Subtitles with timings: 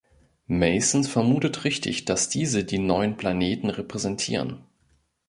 [0.47, 4.63] Mason vermutet richtig, dass diese die neun Planeten repräsentieren.